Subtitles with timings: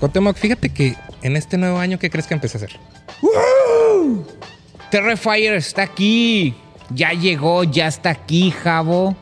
[0.00, 2.78] Cuauhtémoc, fíjate que en este nuevo año, ¿qué crees que empecé a hacer?
[4.90, 6.54] Terrifier está aquí.
[6.90, 9.16] Ya llegó, ya está aquí, Javo.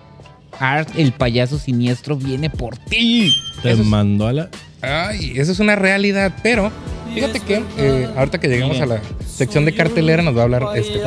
[0.59, 3.34] Art, el payaso siniestro, viene por ti.
[3.62, 4.48] Te Eso mandó a la.
[4.80, 6.70] Ay, eso es una realidad, pero
[7.12, 10.62] fíjate que eh, ahorita que llegamos a la sección de cartelera nos va a hablar
[10.77, 10.98] este Sí.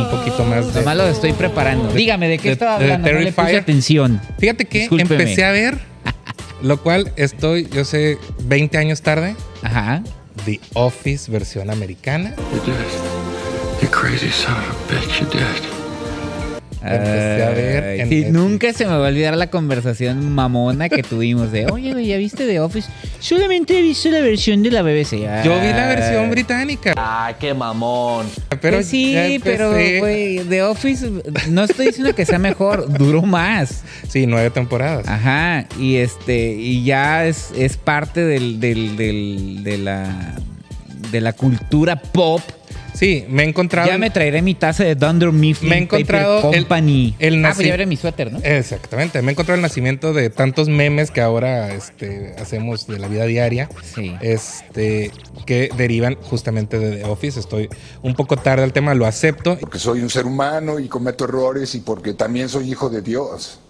[0.00, 0.80] un poquito más de...
[0.80, 1.92] Nomás lo estoy preparando.
[1.92, 3.12] Dígame, ¿de qué de- estaba de hablando?
[3.12, 4.20] No le puse atención.
[4.38, 5.22] Fíjate que Discúlpeme.
[5.22, 5.78] empecé a ver,
[6.62, 10.02] lo cual estoy, yo sé, 20 años tarde, Ajá.
[10.44, 12.34] The Office versión americana.
[12.52, 13.82] You did.
[13.82, 15.87] You crazy son of a bitch, you did.
[16.80, 18.32] Empecé a ver Ay, en sí, Netflix.
[18.32, 22.16] nunca se me va a olvidar la conversación mamona que tuvimos de, oye, güey, ¿ya
[22.18, 22.88] viste The Office?
[23.18, 25.12] Solamente he visto la versión de la BBC.
[25.44, 28.26] Yo vi la versión británica, Ah, qué mamón.
[28.60, 31.10] pero Pues sí, pero, güey, The Office,
[31.50, 33.82] no estoy diciendo que sea mejor, duró más.
[34.08, 35.06] Sí, nueve temporadas.
[35.08, 40.34] Ajá, y este, y ya es, es parte del, del, del- de la
[41.10, 42.42] de la cultura pop.
[42.98, 43.88] Sí, me he encontrado...
[43.88, 47.14] Ya me traeré mi taza de Dunder Mifflin Me he encontrado Paper el- Company.
[47.20, 48.40] el ah, naci- pues ya veré mi suéter, ¿no?
[48.42, 53.06] Exactamente, me he encontrado el nacimiento de tantos memes que ahora este, hacemos de la
[53.06, 53.68] vida diaria.
[53.94, 54.16] Sí.
[54.20, 55.12] Este,
[55.46, 57.38] que derivan justamente de The Office.
[57.38, 57.68] Estoy
[58.02, 59.56] un poco tarde al tema, lo acepto.
[59.58, 63.60] Porque soy un ser humano y cometo errores y porque también soy hijo de Dios.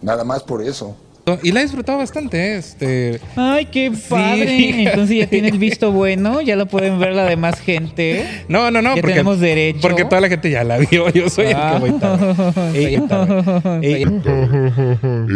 [0.00, 0.96] Nada más por eso.
[1.42, 2.56] Y la he disfrutado bastante.
[2.56, 4.82] Este, Ay, qué padre.
[4.88, 8.24] Entonces ya tiene el visto bueno, ya lo pueden ver la demás gente.
[8.48, 8.90] no, no, no.
[8.96, 9.80] Ya porque, tenemos derecho.
[9.80, 11.08] Porque toda la gente ya la vio.
[11.10, 12.52] Yo soy el que voy tarde.
[12.72, 14.00] Soy Y- tarde.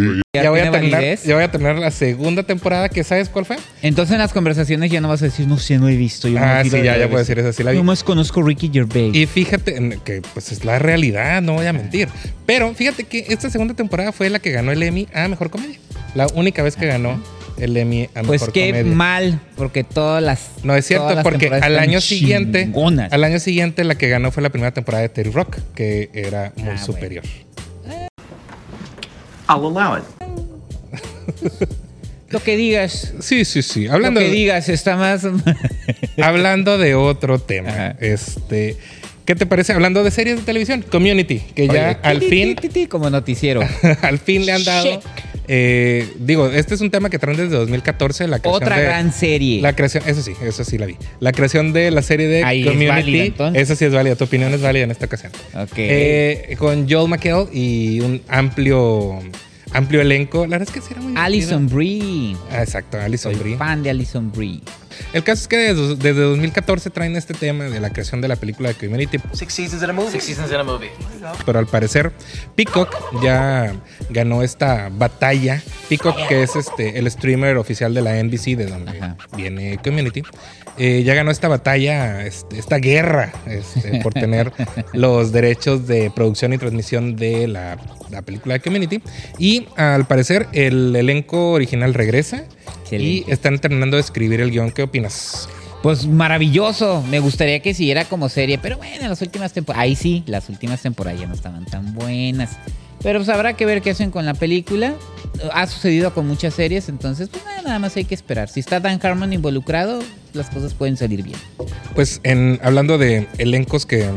[0.19, 1.23] y- ¿Ya ya, voy a tiene terminar, validez?
[1.25, 3.57] ya voy a terminar la segunda temporada, que ¿sabes cuál fue?
[3.83, 6.27] Entonces en las conversaciones ya no vas a decir, no sé, no he visto.
[6.29, 7.77] Yo Ah, no sí, ya, ya puedo decir esa, sí la vi.
[7.79, 9.15] Yo más conozco Ricky Gervais.
[9.15, 12.09] Y fíjate que pues es la realidad, no voy a mentir.
[12.47, 15.79] Pero fíjate que esta segunda temporada fue la que ganó el Emmy a Mejor Comedia.
[16.17, 17.23] La única vez que ganó
[17.57, 18.93] el Emmy a pues Mejor qué Comedia.
[18.93, 20.49] mal, porque todas las.
[20.65, 23.13] No es cierto, porque al año siguiente, chingonas.
[23.13, 26.53] al año siguiente la que ganó fue la primera temporada de Terry Rock, que era
[26.57, 27.23] muy Ah, superior.
[29.49, 30.24] I'll allow it.
[32.31, 33.13] Lo que digas.
[33.21, 33.87] Sí, sí, sí.
[33.87, 35.23] Hablando, lo que digas está más.
[36.23, 37.97] hablando de otro tema, Ajá.
[38.01, 38.77] este,
[39.25, 39.73] ¿qué te parece?
[39.73, 43.61] Hablando de series de televisión, Community, que ya Oye, al fin, ti, como noticiero.
[44.03, 45.01] al fin le han dado.
[45.47, 49.13] Eh, digo, este es un tema que traen desde 2014, la creación Otra de- gran
[49.13, 49.61] serie.
[49.61, 50.97] La creación, eso sí, eso sí la vi.
[51.21, 52.89] La creación de la serie de Ahí es Community.
[52.91, 53.63] válida, entonces.
[53.63, 54.17] esa sí es válida.
[54.17, 55.31] Tu opinión es válida en esta ocasión.
[55.55, 55.73] Ok.
[55.77, 59.21] Eh, con Joel McHale y un amplio,
[59.75, 60.47] amplio elenco.
[60.47, 61.69] La verdad es que sí era muy Alison.
[61.69, 62.37] Brie.
[62.51, 63.57] Ah, exacto, Alison Soy Brie.
[63.59, 64.63] fan de Alison Brie.
[65.13, 68.37] El caso es que desde, desde 2014 traen este tema de la creación de la
[68.37, 70.11] película de Community, Six seasons in a movie.
[70.13, 70.91] Six seasons in a movie.
[71.47, 72.13] pero al parecer
[72.55, 73.75] Peacock ya
[74.11, 75.63] ganó esta batalla.
[75.89, 79.17] Peacock, que es este el streamer oficial de la NBC, de donde Ajá.
[79.37, 80.23] viene Community,
[80.79, 84.53] eh, ya ganó esta batalla, este, esta guerra, este, por tener
[84.93, 87.79] los derechos de producción y transmisión de la,
[88.11, 89.03] la película de Community.
[89.39, 92.45] Y al parecer el elenco original regresa
[92.85, 93.25] Excelente.
[93.29, 94.71] y están terminando de escribir el guion.
[94.71, 95.49] ¿Qué opinas?
[95.83, 97.03] Pues maravilloso.
[97.11, 98.59] Me gustaría que siguiera como serie.
[98.59, 99.83] Pero bueno, las últimas temporadas.
[99.85, 102.53] Ahí sí, las últimas temporadas ya no estaban tan buenas.
[103.03, 104.95] Pero pues habrá que ver qué hacen con la película.
[105.53, 108.49] Ha sucedido con muchas series, entonces pues nada, más hay que esperar.
[108.49, 109.99] Si está Dan Harmon involucrado,
[110.33, 111.37] las cosas pueden salir bien.
[111.95, 114.09] Pues en hablando de elencos que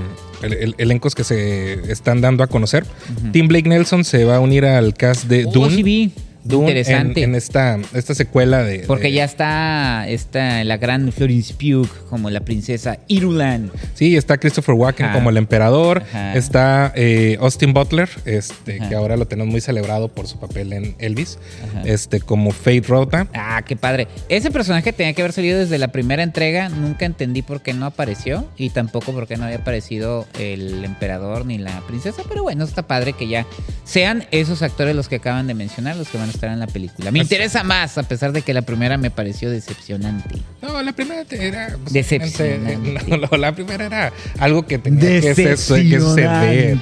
[0.42, 2.86] el- el- elencos que se están dando a conocer,
[3.34, 5.76] Tim Blake Nelson se va a unir al cast de Oh, Dune.
[5.76, 6.12] sí vi.
[6.48, 7.24] Dune Interesante.
[7.24, 8.80] En, en esta, esta secuela de.
[8.80, 13.72] Porque de- ya está, está la gran Florence Pugh como la princesa Irulan.
[13.94, 15.16] Sí, está Christopher Walken Ajá.
[15.16, 16.04] como el emperador.
[16.10, 16.36] Ajá.
[16.36, 18.90] Está eh, Austin Butler, este, Ajá.
[18.90, 21.38] que ahora lo tenemos muy celebrado por su papel en Elvis.
[21.86, 23.28] Este, como Fate Rota.
[23.34, 24.08] Ah, qué padre.
[24.30, 26.70] Ese personaje tenía que haber salido desde la primera entrega.
[26.70, 28.48] Nunca entendí por qué no apareció.
[28.58, 32.24] Y tampoco por qué no había aparecido el emperador ni la princesa.
[32.28, 33.46] Pero bueno, está padre que ya
[33.84, 36.68] sean esos actores los que acaban de mencionar, los que van a estar en la
[36.68, 37.12] película.
[37.12, 40.38] Me Así- interesa más, a pesar de que la primera me pareció decepcionante.
[40.62, 41.76] No, la primera era.
[41.82, 43.00] pues, Decepcionante.
[43.08, 46.78] no, la primera era algo que tenía que, suceder.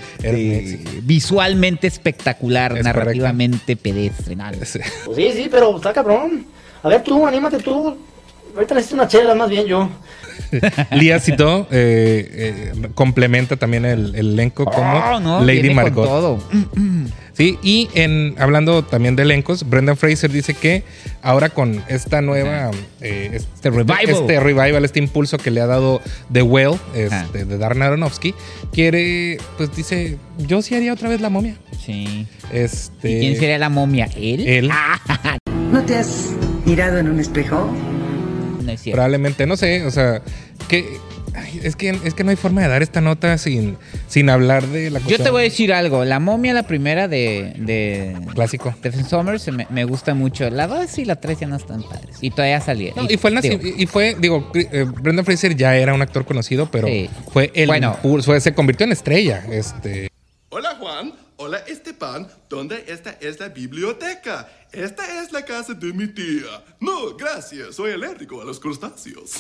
[1.04, 4.36] Visualmente espectacular, Es narrativamente pedestre.
[4.36, 4.46] No.
[4.64, 4.80] Sí.
[5.06, 6.46] Pues sí, sí, pero está cabrón.
[6.84, 7.98] A ver tú, anímate tú.
[8.56, 9.90] Ahorita necesito una chela más bien yo.
[10.92, 15.84] Lía Cito eh, eh, complementa también el, el elenco como Oh, no, Lady viene con
[15.84, 16.06] Margot.
[16.06, 16.44] todo.
[17.38, 20.84] Sí, y en hablando también de elencos, Brendan Fraser dice que
[21.22, 22.72] ahora con esta nueva
[23.02, 24.08] eh, este, revival.
[24.08, 26.02] este revival, este impulso que le ha dado
[26.32, 28.34] The Well, este, de Darren Aronofsky,
[28.72, 31.58] quiere, pues dice, yo sí haría otra vez la momia.
[31.86, 32.26] Sí.
[32.54, 34.10] Este, ¿Y quién sería la momia?
[34.16, 34.48] ¿Él?
[34.48, 34.72] Él.
[35.72, 36.30] ¿No te has
[36.66, 37.70] mirado en un espejo?
[38.66, 38.96] no es cierto.
[38.96, 40.22] Probablemente, no sé, o sea,
[40.68, 40.86] que
[41.36, 43.78] ay, es que es que no hay forma de dar esta nota sin,
[44.08, 46.06] sin hablar de la Yo te voy a decir algo.
[46.06, 48.74] La momia, la primera de, de clásico.
[48.80, 50.50] Stephen Sommers, me, me gusta mucho.
[50.50, 52.18] La 2 y la 3 ya no están padres.
[52.22, 52.94] Y todavía salía.
[52.96, 56.26] No, y fue el digo, y fue, digo, eh, Brendan Fraser ya era un actor
[56.26, 57.10] conocido, pero Sí.
[57.32, 57.98] fue el Bueno.
[58.40, 59.46] se convirtió en estrella.
[59.52, 60.10] Este,
[60.50, 64.48] Hola Juan, hola Esteban, ¿dónde esta es la biblioteca?
[64.72, 66.64] Esta es la casa de mi tía.
[66.80, 69.32] No, gracias, soy alérgico a los crustáceos.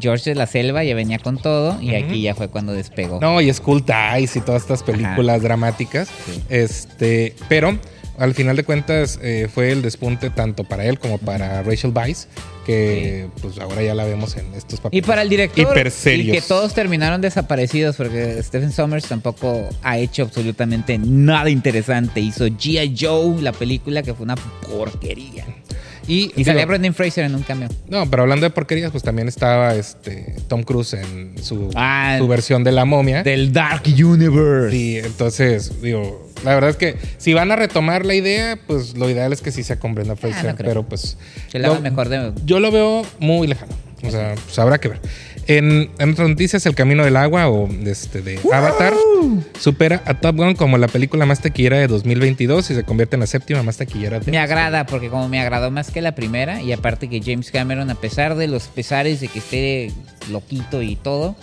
[0.00, 1.80] George de la Selva ya venía con todo.
[1.80, 3.18] Y aquí ya fue cuando despegó.
[3.20, 6.08] no, y School Ties y todas estas películas dramáticas.
[6.26, 6.42] Sí.
[6.48, 7.78] Este, pero
[8.18, 12.26] al final de cuentas eh, fue el despunte tanto para él como para Rachel Weisz,
[12.66, 15.06] que pues ahora ya la vemos en estos Y papeles.
[15.06, 16.28] para el director, Hiper serios.
[16.28, 22.20] y que todos terminaron desaparecidos porque Stephen Sommers tampoco ha hecho absolutamente nada interesante.
[22.20, 22.96] Hizo G.I.
[22.98, 25.46] Joe, la película que fue una porquería.
[26.08, 27.68] Y, Y salía Brendan Fraser en un cambio.
[27.88, 32.26] No, pero hablando de porquerías, pues también estaba este Tom Cruise en su, Ah, su
[32.26, 33.22] versión de la momia.
[33.22, 34.70] Del Dark Universe.
[34.70, 39.08] Sí, entonces, digo, la verdad es que si van a retomar la idea, pues lo
[39.10, 40.68] ideal es que sí sea con Brenda Fraser, Ah, no creo.
[40.70, 41.18] pero pues...
[41.52, 43.72] La mejor de- Yo lo veo muy lejano,
[44.02, 45.00] o sea, pues habrá que ver.
[45.46, 48.92] En, en otras noticias, El Camino del Agua o este, de Avatar
[49.58, 53.20] supera a Top Gun como la película más taquillera de 2022 y se convierte en
[53.20, 54.30] la séptima más taquillera de...
[54.30, 57.88] Me agrada porque como me agradó más que la primera y aparte que James Cameron
[57.90, 59.92] a pesar de los pesares de que esté
[60.30, 61.34] loquito y todo,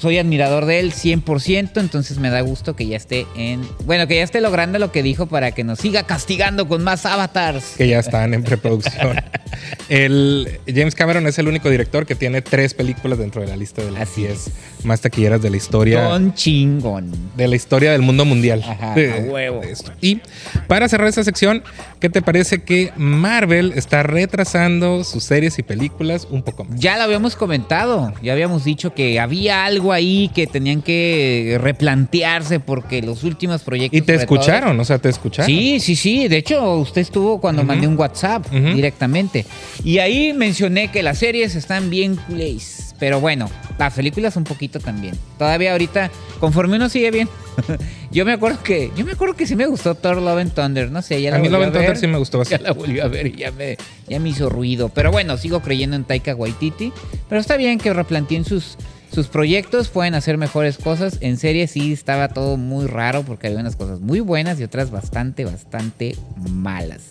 [0.00, 3.62] soy admirador de él 100%, entonces me da gusto que ya esté en...
[3.84, 7.06] Bueno, que ya esté logrando lo que dijo para que nos siga castigando con más
[7.06, 7.74] avatars.
[7.76, 9.16] que ya están en preproducción.
[9.88, 13.82] el James Cameron es el único director que tiene tres películas dentro de la lista
[13.82, 14.50] de las Así 10
[14.84, 16.02] más taquilleras de la historia.
[16.02, 17.10] Don chingón.
[17.36, 18.62] de la historia del mundo mundial.
[18.66, 19.62] Ajá, De- a huevo.
[20.00, 20.20] Y
[20.68, 21.64] para cerrar esta sección,
[21.98, 26.78] ¿qué te parece que Marvel está retrasando sus series y películas un poco más?
[26.78, 32.60] Ya lo habíamos comentado, ya habíamos dicho que había algo ahí que tenían que replantearse
[32.60, 33.96] porque los últimos proyectos...
[33.98, 35.46] Y te sobre todo- escucharon, o sea, te escucharon.
[35.46, 36.28] Sí, sí, sí.
[36.28, 39.44] De hecho, usted estuvo cuando mandé un WhatsApp directamente.
[39.84, 42.94] Y ahí mencioné que las series están bien culés.
[42.98, 45.14] Pero bueno, las películas un poquito también.
[45.38, 46.10] Todavía ahorita,
[46.40, 47.28] conforme uno sigue bien.
[48.10, 50.90] yo me acuerdo que, yo me acuerdo que sí me gustó Thor Love and Thunder.
[50.90, 51.72] No sé, ya la A mí Love and.
[51.74, 52.64] Thunder sí me gustó Ya bastante.
[52.64, 53.76] la volví a ver y ya me,
[54.08, 54.88] ya me hizo ruido.
[54.88, 56.90] Pero bueno, sigo creyendo en Taika Waititi.
[57.28, 58.78] Pero está bien que replanteen sus,
[59.16, 59.88] sus proyectos.
[59.88, 61.16] Pueden hacer mejores cosas.
[61.22, 64.90] En serie sí estaba todo muy raro porque había unas cosas muy buenas y otras
[64.90, 66.14] bastante, bastante
[66.50, 67.04] malas.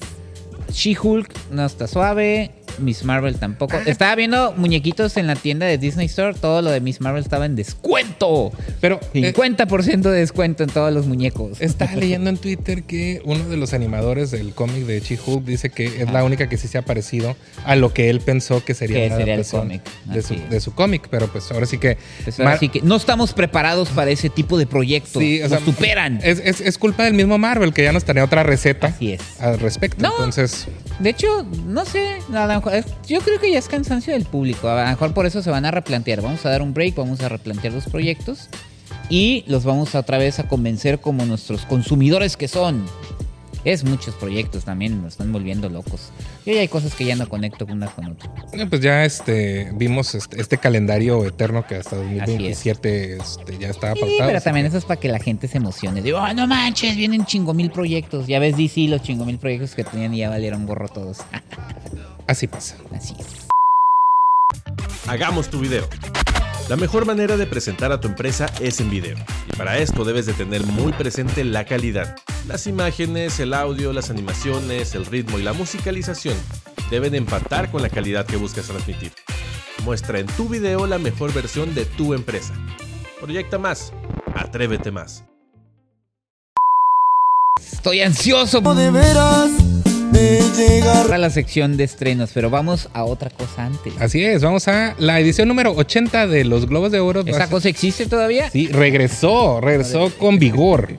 [0.72, 2.52] She-Hulk no está suave.
[2.80, 3.78] Miss Marvel tampoco.
[3.86, 6.34] Estaba viendo muñequitos en la tienda de Disney Store.
[6.34, 8.52] Todo lo de Miss Marvel estaba en descuento.
[8.82, 11.62] Pero eh, 50% de descuento en todos los muñecos.
[11.62, 15.86] estaba leyendo en Twitter que uno de los animadores del cómic de She-Hulk dice que
[16.02, 17.36] es la única que sí se ha parecido
[17.66, 19.82] a lo que él pensó que sería Que una sería el cómic.
[20.06, 21.98] de su, de su cómic, pero pues ahora sí que...
[22.24, 25.22] Pues ahora sí que no estamos preparados para ese tipo de proyectos.
[25.22, 26.20] Sí, o sea, Nos superan.
[26.24, 29.22] Es, es- es culpa del mismo Marvel que ya nos tenía otra receta Así es.
[29.40, 30.02] al respecto.
[30.02, 30.10] No.
[30.12, 30.68] Entonces,
[31.00, 32.62] De hecho, no sé, a lo
[33.08, 34.68] yo creo que ya es cansancio del público.
[34.70, 36.22] A lo mejor por eso se van a replantear.
[36.22, 38.50] Vamos a dar un break, vamos a replantear los proyectos
[39.10, 42.86] y los vamos a otra vez a convencer como nuestros consumidores que son.
[43.64, 46.12] Es muchos proyectos también, nos están volviendo locos.
[46.46, 48.32] Yo ya hay cosas que ya no conecto una con otra.
[48.54, 53.96] eh, pues ya este vimos este, este calendario eterno que hasta 2027 este, ya estaba
[53.96, 54.30] Sí, pautado.
[54.30, 56.04] pero también que- eso es para que la gente se emocione.
[56.04, 58.28] Digo, "Ah, no manches, vienen chingo mil proyectos.
[58.28, 61.18] Ya ves DC, los chingo mil proyectos que tenían y ya valieron gorro todos.
[62.28, 62.78] Así pasa.
[62.96, 63.48] Así es.
[65.08, 65.88] Hagamos tu video.
[66.68, 69.18] La mejor manera de presentar a tu empresa es en video.
[69.48, 72.16] Y para esto debes de tener muy presente la calidad.
[72.48, 76.36] Las imágenes, el audio, las animaciones, el ritmo y la musicalización
[76.90, 79.12] deben empatar con la calidad que buscas transmitir.
[79.84, 82.54] Muestra en tu video la mejor versión de tu empresa.
[83.20, 83.94] Proyecta más.
[84.34, 85.24] Atrévete más.
[87.60, 89.52] Estoy ansioso de veras
[90.12, 91.04] de llegar.
[91.06, 93.94] para la sección de estrenos, pero vamos a otra cosa antes.
[94.00, 97.24] Así es, vamos a la edición número 80 de los Globos de Oro.
[97.26, 98.50] ¿Esa cosa existe todavía?
[98.50, 100.98] Sí, regresó, regresó con vigor.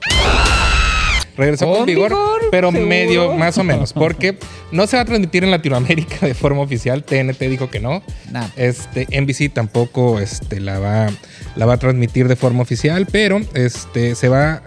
[1.37, 2.41] Regresó con, ¿Con vigor, vigor?
[2.49, 2.87] pero ¿Seguro?
[2.87, 4.39] medio, más o menos, porque
[4.71, 7.03] no se va a transmitir en Latinoamérica de forma oficial.
[7.03, 8.01] TNT dijo que no.
[8.31, 8.47] Nah.
[8.55, 11.07] Este, NBC tampoco este, la, va,
[11.55, 14.63] la va a transmitir de forma oficial, pero este, se va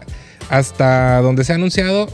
[0.48, 2.08] hasta donde se ha anunciado.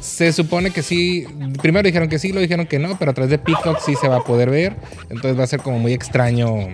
[0.00, 1.26] Se supone que sí.
[1.60, 4.08] Primero dijeron que sí, lo dijeron que no, pero a través de Peacock sí se
[4.08, 4.76] va a poder ver.
[5.10, 6.68] Entonces va a ser como muy extraño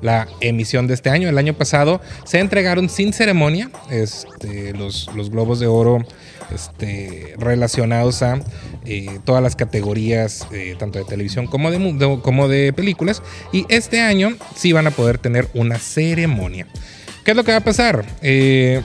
[0.00, 1.28] la emisión de este año.
[1.28, 6.04] El año pasado se entregaron sin ceremonia este, los, los globos de oro
[6.54, 8.40] este, relacionados a
[8.84, 13.22] eh, todas las categorías, eh, tanto de televisión como de, como de películas.
[13.52, 16.66] Y este año sí van a poder tener una ceremonia.
[17.24, 18.04] ¿Qué es lo que va a pasar?
[18.22, 18.82] Eh,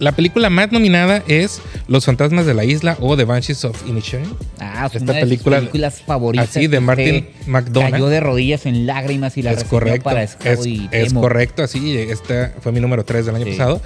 [0.00, 4.26] la película más nominada es Los fantasmas de la isla o The Banshees of Inisherin.
[4.58, 6.48] Ah, es Esta una de sus película- películas favoritas.
[6.50, 7.90] así, de Martin McDonagh.
[7.92, 10.02] Cayó de rodillas en lágrimas y la es correcto.
[10.04, 11.20] para Es, y es Temo.
[11.20, 11.96] correcto, así.
[11.96, 13.52] Esta fue mi número 3 del año Sí.
[13.52, 13.80] pasado.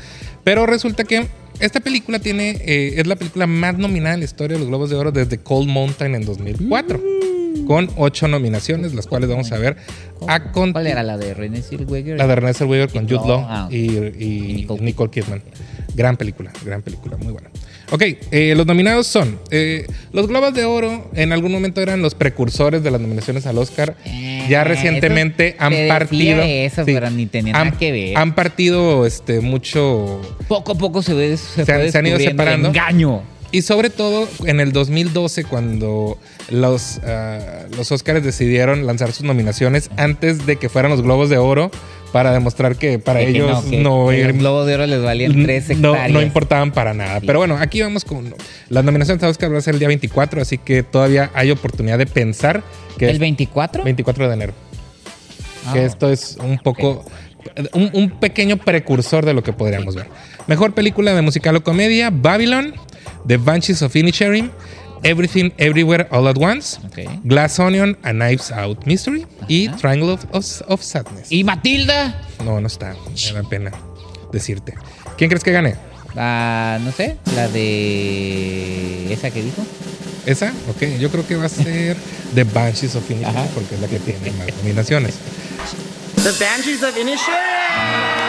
[0.44, 1.26] Pero resulta que
[1.60, 4.90] esta película tiene, eh, es la película más nominada en la historia de los Globos
[4.90, 6.98] de Oro desde Cold Mountain en 2004.
[6.98, 7.33] Mm.
[7.66, 9.76] Con ocho nominaciones, las cuales vamos a ver
[10.26, 12.16] a ¿Cuál era la de René Zellweger?
[12.16, 15.42] La de Renée Zellweger con Jude Law ah, y, y Y Nicole Nicole, Kidman.
[15.94, 17.50] Gran película, gran película, muy buena.
[17.92, 21.10] Ok, eh, los nominados son eh, los Globos de Oro.
[21.14, 23.94] En algún momento eran los precursores de las nominaciones al Oscar.
[24.04, 26.42] Eh, ya recientemente han partido.
[26.42, 28.16] eso, pero ni tenía han, nada que ver.
[28.18, 30.20] Han partido este, mucho.
[30.48, 32.68] Poco a poco se ve se, Se han- se han ido separando.
[32.68, 33.22] engaño.
[33.54, 36.18] Y sobre todo en el 2012, cuando
[36.50, 37.38] los, ah,
[37.76, 41.70] los Oscars decidieron lanzar sus nominaciones antes de que fueran los Globos de Oro
[42.12, 45.02] para demostrar que para De ellos que- no, que ir- los globos de oro les
[45.02, 46.12] valían tres no, hectáreas.
[46.12, 47.18] no importaban para nada.
[47.20, 47.26] Sí.
[47.26, 48.32] Pero bueno, aquí vamos con
[48.68, 51.98] las nominaciones a Oscar va a ser el día 24, así que todavía hay oportunidad
[51.98, 52.62] de pensar
[52.98, 53.82] que ¿El es 24?
[53.82, 54.52] 24 de enero.
[55.66, 57.04] Ah, que esto es un poco
[57.72, 60.06] un, un pequeño precursor de lo que podríamos ver.
[60.46, 62.74] Mejor película de musical o comedia: Babylon,
[63.26, 64.50] The Banshees of Inisherin,
[65.02, 66.78] Everything Everywhere All at Once.
[67.24, 71.30] Glass Onion, A Knives Out Mystery y Triangle of, of- of Sadness.
[71.30, 72.14] ¿Y Matilda?
[72.44, 72.94] No, no está.
[73.32, 73.70] Me da pena
[74.32, 74.74] decirte.
[75.18, 75.74] ¿Quién crees que gane?
[76.16, 79.64] Ah, no sé, la de esa que dijo.
[80.26, 80.52] ¿Esa?
[80.70, 81.96] Ok, yo creo que va a ser
[82.34, 83.46] The Banshees of Inisherin Ajá.
[83.54, 85.14] porque es la que tiene más nominaciones.
[86.16, 88.23] The Banshees of Inisherin!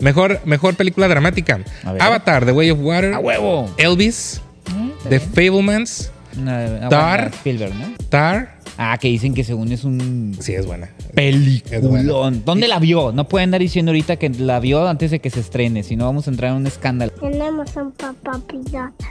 [0.00, 1.60] Mejor, mejor película dramática.
[1.84, 3.70] Avatar, The Way of Water, ¡A huevo!
[3.78, 4.40] Elvis,
[4.74, 5.20] Mm, The.
[5.20, 7.30] Fablemans, Una- ah, Tar.
[7.34, 7.86] Spielberg, ¿no?
[8.08, 8.54] Tar.
[8.78, 10.88] Ah, que dicen que según es un Sí, es buena.
[11.14, 11.98] Es buena.
[12.00, 12.42] peliculón.
[12.44, 13.12] ¿Dónde la vio?
[13.12, 16.06] No pueden andar diciendo ahorita que la vio antes de que se estrene, si no
[16.06, 17.12] vamos a entrar en un escándalo.
[17.12, 19.06] Tenemos un papá pirata.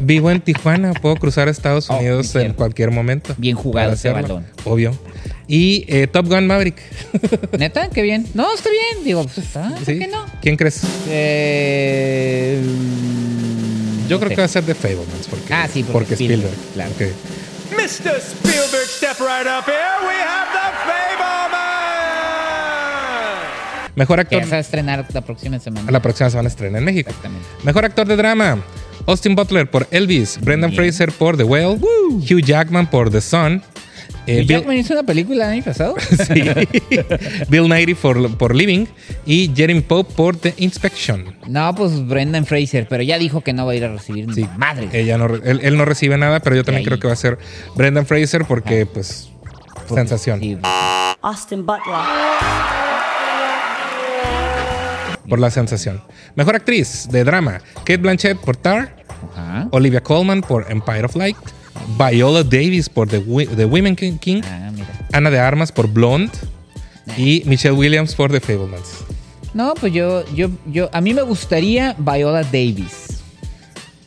[0.00, 3.34] Vivo en Tijuana, puedo cruzar a Estados Oh, Unidos en cualquier momento.
[3.38, 4.44] Bien jugado ese balón.
[4.64, 4.92] Obvio.
[5.48, 6.76] Y eh, Top Gun Maverick.
[7.58, 7.88] ¿Neta?
[7.90, 8.26] Qué bien.
[8.34, 9.04] No, está bien.
[9.04, 9.68] Digo, pues está.
[9.70, 9.96] ¿Por ¿Sí?
[9.98, 10.26] qué no?
[10.42, 10.82] ¿Quién crees?
[11.08, 12.60] Eh,
[14.08, 14.34] Yo no creo sé.
[14.34, 15.28] que va a ser The Fablemans.
[15.30, 16.72] Porque, Ah, sí, porque porque Spielberg, Spielberg.
[16.74, 16.90] claro.
[16.90, 17.00] Ok.
[17.76, 18.16] Mr.
[18.20, 19.96] Spielberg, step right up here.
[20.02, 21.56] We have the Fableman!
[23.96, 24.40] Mejor Que actor.
[24.42, 25.90] vas a estrenar la próxima semana.
[25.90, 27.10] La próxima semana estrena en México.
[27.10, 27.46] Exactamente.
[27.62, 28.58] Mejor actor de drama.
[29.06, 30.38] Austin Butler por Elvis.
[30.40, 30.82] Brendan Bien.
[30.82, 31.78] Fraser por The Whale.
[32.10, 33.62] Hugh Jackman por The Sun.
[34.26, 35.94] Eh, Bill- Jackman hizo una película el año pasado.
[36.26, 36.42] Sí.
[37.48, 38.86] Bill Nighy por, por Living
[39.24, 41.36] y Jeremy Pope por The Inspection.
[41.46, 44.46] No, pues Brendan Fraser, pero ya dijo que no va a ir a recibir Sí,
[44.56, 44.88] madre.
[44.92, 46.84] Ella no, él, él no recibe nada, pero yo también ahí.
[46.86, 47.38] creo que va a ser
[47.76, 49.28] Brendan Fraser porque, pues,
[49.88, 50.40] sensación.
[50.40, 50.58] Sí.
[51.22, 51.94] Austin Butler.
[55.28, 56.00] Por la sensación.
[56.36, 58.94] Mejor actriz de drama: Kate Blanchett por Tar,
[59.36, 59.66] Ajá.
[59.72, 61.36] Olivia Colman por Empire of Light,
[61.98, 64.86] Viola Davis por The, The Women King, King, Ah, mira.
[65.12, 66.32] Ana de Armas por Blonde
[67.16, 69.04] y Michelle Williams por The Fablemans.
[69.54, 73.20] No, pues yo, yo, yo, a mí me gustaría Viola Davis.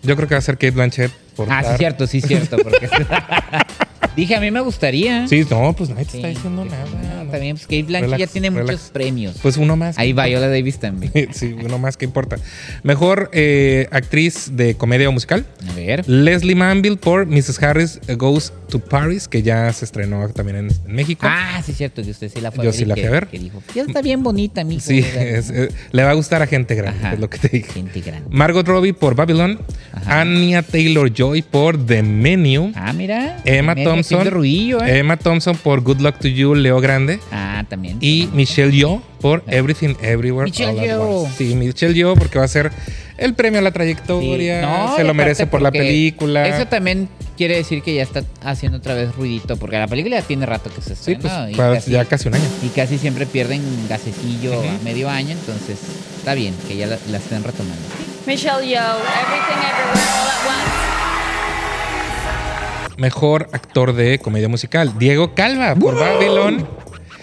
[0.03, 2.57] Yo creo que va a ser Kate Blanchett por Ah, sí, cierto, sí, cierto.
[2.57, 2.87] Porque
[4.19, 5.27] dije, a mí me gustaría.
[5.27, 6.85] Sí, no, pues nadie te Sí, está diciendo nada.
[6.85, 7.31] no, no.
[7.31, 8.71] También, pues Kate Blanchett Relax, ya tiene relax.
[8.71, 9.35] muchos premios.
[9.41, 9.97] Pues uno más.
[9.97, 11.11] Ahí Viola Davis también.
[11.33, 12.37] Sí, uno más, ¿qué importa?
[12.83, 15.45] Mejor eh, actriz de comedia o musical.
[15.69, 16.07] A ver.
[16.09, 17.61] Leslie Manville por Mrs.
[17.61, 21.25] Harris Goes to Paris, que ya se estrenó también en, en México.
[21.29, 22.77] Ah, sí, cierto, que usted sí la fue a Yo ver.
[22.77, 23.27] sí y la que- fui a ver.
[23.27, 26.47] Que dijo, ya está bien bonita, mi sí, es- eh, le va a gustar a
[26.47, 27.13] gente grande, Ajá.
[27.13, 27.71] es lo que te dije.
[27.73, 28.27] Gente grande.
[28.31, 29.59] Margot Robbie por Babylon,
[29.93, 30.21] Ajá.
[30.21, 33.41] Anya Taylor Joy por The Menu, Ah, mira.
[33.45, 34.99] Emma Medio Thompson, ruidillo, ¿eh?
[34.99, 37.19] Emma Thompson por Good Luck to You, Leo Grande.
[37.31, 37.97] Ah, también.
[38.01, 41.23] Y Michelle Yeoh por Everything Everywhere Michelle All at Yeoh.
[41.23, 41.35] Once.
[41.37, 42.71] Sí, Michelle Yeoh porque va a ser
[43.17, 43.73] el premio a la Sí.
[43.73, 46.47] trayectoria, No, se lo aparte merece por la porque película.
[46.47, 50.27] Eso también quiere decir que ya está haciendo otra vez ruidito, porque la película ya
[50.27, 51.21] tiene rato que se Sí, estrenó.
[51.21, 52.43] pues y casi- ya casi un año.
[52.63, 55.79] Y casi siempre pierden gasecillo a medio año, entonces
[56.17, 57.77] está bien que ya la, la estén retomando.
[58.27, 60.47] Michelle Yeoh, Everything Everywhere All at
[62.89, 63.01] Once.
[63.01, 66.67] Mejor actor de comedia musical, Diego Calva por Babylon.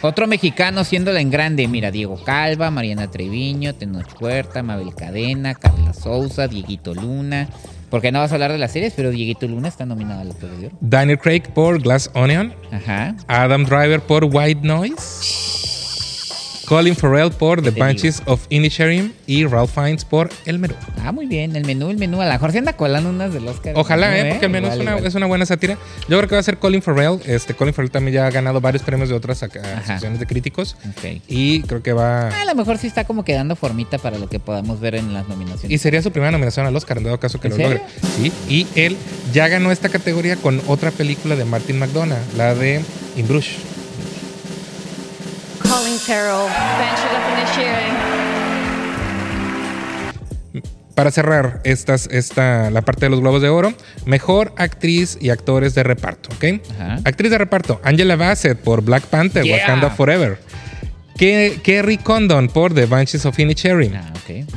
[0.01, 1.69] Otro mexicano haciéndola en grande.
[1.69, 7.49] Mira, Diego Calva, Mariana Treviño, Tenoch Puerta, Mabel Cadena, Carla Souza, Dieguito Luna.
[7.91, 10.39] Porque no vas a hablar de las series, pero Dieguito Luna está nominado a los
[10.39, 10.77] Globos de Oro.
[10.81, 12.55] Daniel Craig por Glass Onion.
[12.73, 13.15] Ajá.
[13.29, 15.56] Adam Driver por White Noise.
[16.67, 19.13] Colin Farrell por The Banshees of Inisherim.
[19.27, 20.75] Y Ralph Fiennes por El Menú.
[21.03, 21.55] Ah, muy bien.
[21.57, 22.21] El menú, el menú.
[22.21, 23.73] A lo mejor se anda colando unas del Oscar.
[23.77, 24.27] Ojalá, No, ¿eh?
[24.31, 25.07] Porque menos Igual, es, una, igual.
[25.07, 25.79] es una buena sátira.
[26.09, 27.21] Yo creo que va a ser Colin Farrell.
[27.27, 30.77] Este, Colin Farrell también ya ha ganado varios premios de otras ac- asociaciones de críticos.
[30.91, 31.23] Ok.
[31.29, 32.29] Y creo que va...
[32.29, 35.29] A lo mejor sí está como quedando formita para lo que podamos ver en las
[35.29, 35.71] nominaciones.
[35.71, 37.81] Y sería su primera nominación al Oscar, en dado caso que ¿En lo serio?
[37.81, 37.85] logre.
[38.17, 38.97] Sí, y él
[39.33, 42.83] ya ganó esta categoría con otra película de Martin McDonough, la de
[43.17, 43.57] In Bruges.
[45.77, 45.99] Colin.
[50.95, 53.75] Para cerrar estas, esta, la parte de los Globos de Oro,
[54.07, 56.63] mejor actriz y actores de reparto, ¿ok?
[56.79, 57.01] Ajá.
[57.05, 59.59] Actriz de reparto, Angela Bassett por Black Panther, Yeah.
[59.59, 60.39] Wakanda Forever.
[61.19, 63.95] Ke- Kerry Condon por The Banshees of Inisherin.
[63.97, 64.13] Ah.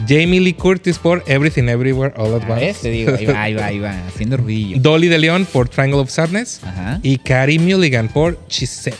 [0.08, 2.82] Jamie Lee Curtis por Everything Everywhere All at A ver, Once.
[2.82, 4.78] te digo, ahí va, ahí va, ahí va, haciendo ruidillo.
[4.80, 6.62] Dolly de León por Triangle of Sadness.
[6.64, 7.00] Ajá.
[7.04, 8.96] Y Carrie Mulligan por Chisette.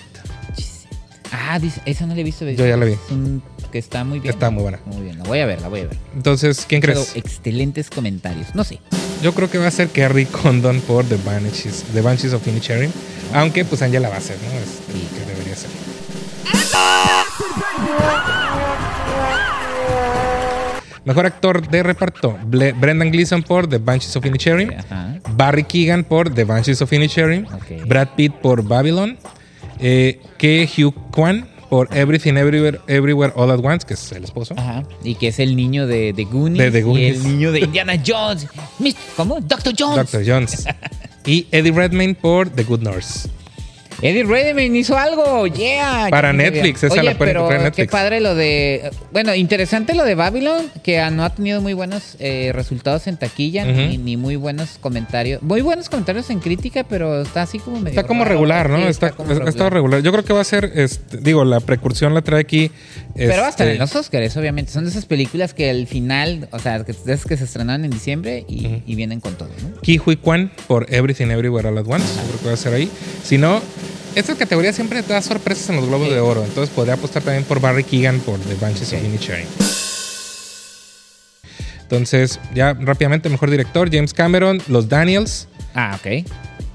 [1.32, 2.50] Ah, dice, esa no la he visto.
[2.50, 2.94] Yo ya la vi.
[2.94, 4.34] Es un- que está muy bien.
[4.34, 4.80] Está muy buena.
[4.86, 5.98] Muy bien, la voy a ver, la voy a ver.
[6.16, 7.16] Entonces, ¿quién Pero crees?
[7.16, 8.56] excelentes comentarios.
[8.56, 8.80] No sé.
[9.22, 12.92] Yo creo que va a ser Kerry Condon por The Banshees, The Banshees of Inisherin.
[13.34, 14.50] Aunque, pues, Angela va a ser, ¿no?
[14.60, 15.70] Es el que debería ser.
[21.06, 24.74] Mejor actor de reparto: Ble- Brendan Gleeson por The Banshees of Inisherin.
[25.32, 27.48] Barry Keegan por The Banshees of Inisherin.
[27.88, 29.18] Brad Pitt por Babylon.
[29.80, 34.56] Eh, Ke Hugh Kwan por Everything Everywhere, Everywhere All at Once, que es el esposo.
[34.58, 34.84] Ajá.
[35.04, 36.58] Y que es el niño de, de Goonies.
[36.58, 37.18] De The Y Goonies.
[37.18, 38.48] el niño de Indiana Jones.
[39.16, 39.40] ¿Cómo?
[39.40, 39.74] Dr.
[39.78, 40.12] Jones.
[40.12, 40.24] Dr.
[40.28, 40.66] Jones.
[41.26, 43.30] y Eddie Redmayne por The Good Nurse.
[44.02, 46.08] Eddie Redmayne hizo algo, yeah.
[46.10, 47.92] Para Netflix, esa Oye, la pueden pero en qué Netflix.
[47.92, 48.92] padre lo de...
[49.12, 53.64] Bueno, interesante lo de Babylon, que no ha tenido muy buenos eh, resultados en taquilla,
[53.64, 53.74] Ujú.
[53.74, 55.42] ni, ni muy buenos comentarios.
[55.42, 58.36] Muy buenos comentarios en crítica, pero está así como medio Está como raro.
[58.36, 58.78] regular, ¿no?
[58.78, 59.34] Sí, está, como
[59.70, 60.02] regular.
[60.02, 62.72] Yo creo que va a ser, este, digo, la precursión la trae aquí.
[63.16, 64.72] Pero va a estar este, en los Oscars, obviamente.
[64.72, 67.92] Son de esas películas que al final, o sea, que, esas que se estrenaron en
[67.92, 69.82] diciembre y, y vienen con todo, ¿no?
[69.82, 72.06] Ki Hui Kwan por Everything Everywhere All at Once.
[72.16, 72.90] Yo creo que va a ser ahí.
[73.24, 73.62] Si no,
[74.16, 76.44] esta categoría siempre te da sorpresas en los Globos de Oro.
[76.44, 79.48] Entonces podría apostar también por Barry Keegan por The Banshees of Inisherin.
[81.82, 86.26] Entonces, ya rápidamente, mejor director, James Cameron, Los Daniels, Ah, ok.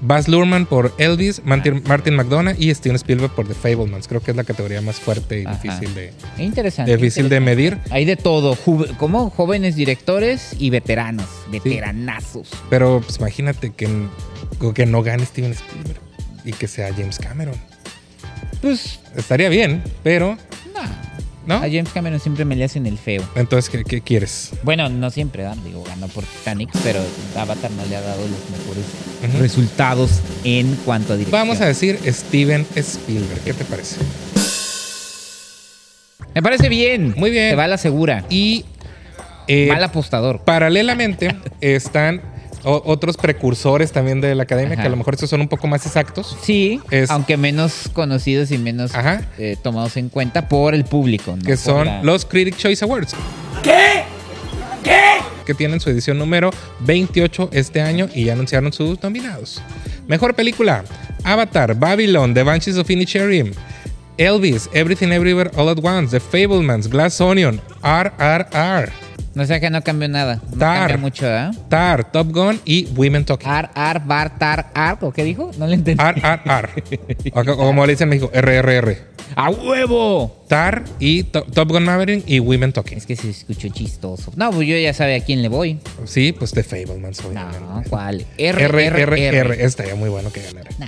[0.01, 4.07] Baz Luhrmann por Elvis, Martin, Martin McDonough y Steven Spielberg por The Fablemans.
[4.07, 5.57] Creo que es la categoría más fuerte y Ajá.
[5.61, 6.95] difícil de, Interesante.
[6.95, 7.77] difícil de medir.
[7.91, 8.57] Hay de todo,
[8.97, 12.49] como jóvenes directores y veteranos, veteranazos.
[12.69, 13.87] Pero pues, imagínate que,
[14.73, 15.99] que no gane Steven Spielberg
[16.45, 17.55] y que sea James Cameron.
[18.61, 20.37] Pues, Estaría bien, pero
[20.73, 20.81] no.
[21.47, 21.55] ¿no?
[21.55, 23.23] A James Cameron siempre me le hacen el feo.
[23.35, 24.51] Entonces, ¿qué, qué quieres?
[24.63, 25.57] Bueno, no siempre, ¿verdad?
[25.63, 26.99] digo, ganó por Titanic, pero
[27.37, 28.83] Avatar no le ha dado los mejores
[29.29, 29.37] Ujú.
[29.41, 31.39] resultados en cuanto a dirección.
[31.41, 33.41] Vamos a decir Steven Spielberg.
[33.41, 33.97] ¿Qué te parece?
[36.33, 37.13] Me parece bien.
[37.17, 37.51] Muy bien.
[37.51, 38.25] Se va a la segura.
[38.29, 38.65] Y
[39.47, 40.41] eh, Mal apostador.
[40.43, 42.21] paralelamente están
[42.65, 44.81] o- otros precursores también de la academia, Ajá.
[44.81, 46.35] que a lo mejor estos son un poco más exactos.
[46.41, 48.91] Sí, Es- aunque menos conocidos y menos
[49.37, 51.35] eh, tomados en cuenta por el público.
[51.37, 51.43] ¿no?
[51.43, 53.13] que Por son la- los Critic Choice Awards.
[53.63, 54.03] ¿Qué?
[54.83, 55.15] ¿Qué?
[55.45, 56.51] Que tienen su edición número
[56.81, 59.61] 28 este año y ya anunciaron sus nominados.
[60.07, 60.83] Mejor película:
[61.23, 63.53] Avatar, Babylon, The Banshees of Inisherin,
[64.17, 68.91] Elvis, Everything Everywhere All at Once, The Fablemans, Glass Onion, RRR,
[69.35, 70.41] No sé que no cambió nada.
[70.51, 70.77] No Tar.
[70.79, 71.51] cambia mucho, ¿eh?
[71.69, 73.49] Tar, Top Gun y Women Talking.
[73.49, 74.97] Ar, ar, bar, tar, ar.
[75.01, 75.51] ¿O qué dijo?
[75.59, 76.01] No le entendí.
[76.01, 76.69] RRR.
[77.33, 78.97] O co- como le dicen en México, RRR.
[79.35, 80.45] ¡A huevo!
[80.47, 82.97] Tar y To- Top Gun Maverick y Women Talking.
[82.97, 84.31] Es que se escuchó chistoso.
[84.37, 85.79] No, pues yo ya sabe a quién le voy.
[86.05, 87.59] Sí, pues The Fablemans, obviamente.
[87.59, 88.25] No, ¿cuál?
[88.37, 89.17] R, R, RRR.
[89.37, 89.65] R.
[89.65, 90.69] Estaría muy bueno que ganara.
[90.79, 90.85] No,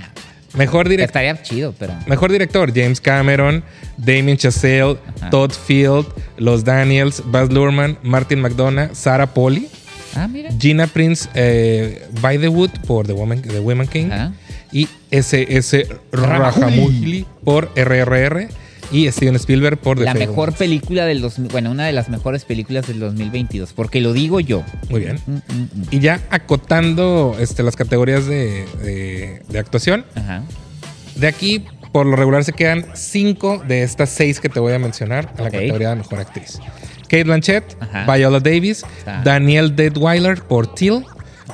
[0.54, 1.94] Mejor, direct- estaría chido, pero...
[2.06, 3.62] mejor director: James Cameron,
[3.96, 5.30] Damien Chazelle, Ajá.
[5.30, 6.06] Todd Field,
[6.38, 9.68] Los Daniels, Baz Luhrmann, Martin McDonough, Sarah Polly,
[10.16, 10.50] Ah, mira.
[10.58, 14.32] Gina Prince eh, by the Wood por The Woman, The Woman King Ajá.
[14.72, 15.86] y S.S.
[16.12, 18.48] Rajamouli por RRR
[18.90, 20.30] y Steven Spielberg por The La Fablemans.
[20.30, 21.20] mejor película del...
[21.20, 23.72] Dos, bueno, una de las mejores películas del 2022.
[23.74, 24.62] Porque lo digo yo.
[24.88, 25.20] Muy bien.
[25.26, 25.82] Mm, mm, mm.
[25.90, 30.42] Y ya acotando este, las categorías de, de- de actuación, Ajá.
[31.16, 34.78] de aquí por lo regular se quedan cinco de estas seis que te voy a
[34.78, 36.58] mencionar en la categoría de mejor actriz.
[37.02, 38.14] Kate Blanchett, Ajá.
[38.14, 39.22] Viola Davis, Ah.
[39.24, 41.04] Danielle Deadweiler por Till,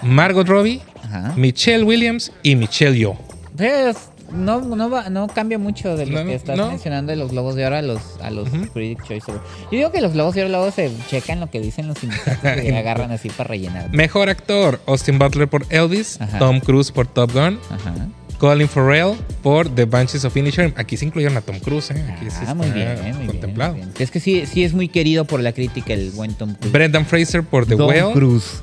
[0.03, 1.33] Margot Robbie, Ajá.
[1.37, 3.16] Michelle Williams y Michelle Yeoh.
[3.57, 3.97] Pues,
[4.35, 6.68] no, no, va- no cambia mucho de lo No, que estás no.
[6.68, 9.47] mencionando de los Globos de Oro a los, a los Critics Choice Awards.
[9.70, 12.64] Yo digo que los Globos de Oro luego se checan lo que dicen los sindicatos
[12.64, 13.90] y agarran así para rellenar.
[13.92, 16.38] Mejor actor, Austin Butler por Elvis, Ajá.
[16.38, 17.94] Tom Cruise por Top Gun, Ajá.
[18.38, 20.75] Colin Farrell por The Banshees of Inisherin.
[20.77, 22.05] Aquí se incluyeron a Tom Cruise, ¿eh?
[22.16, 23.73] Aquí sí Ah, está muy bien, muy bien, contemplado.
[23.75, 23.92] muy bien.
[23.99, 26.73] Es que sí, sí es muy querido por la crítica el buen Tom Cruise.
[26.73, 28.61] Brendan Fraser por The Tom Whale, Cruise.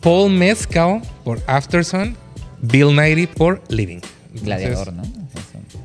[0.00, 2.16] Paul Mescal por Aftersun,
[2.60, 4.00] Bill Nighy por Living.
[4.42, 5.02] Gladiador, ¿no?
[5.02, 5.10] Eso.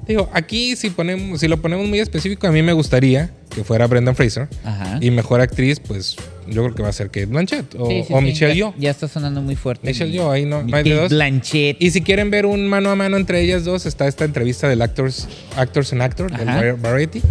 [0.08, 3.88] Digo, aquí si ponemos, si lo ponemos muy específico, a mí me gustaría que fuera
[3.88, 4.48] Brendan Fraser.
[4.66, 4.98] Ajá.
[5.02, 6.16] Y mejor actriz, pues
[6.48, 8.56] yo creo que va a ser Kate Blanchett o, Sí, sí, o sí, Michelle ya,
[8.56, 8.74] Yeoh.
[8.78, 9.88] Ya está sonando muy fuerte.
[9.88, 11.10] Michelle mi- Yeoh, ahí no, no hay de Kate dos.
[11.12, 11.78] Blanchett.
[11.82, 14.82] Y si quieren ver un mano a mano entre ellas dos, está esta entrevista del
[14.82, 16.58] Actors, Actors and Actor, del Ajá.
[16.62, 17.22] Var- Variety.